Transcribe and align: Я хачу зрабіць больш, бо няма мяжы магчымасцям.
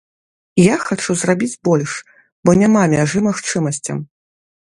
Я 0.73 0.77
хачу 0.85 1.15
зрабіць 1.23 1.59
больш, 1.67 1.91
бо 2.49 2.55
няма 2.61 2.81
мяжы 2.97 3.19
магчымасцям. 3.29 3.97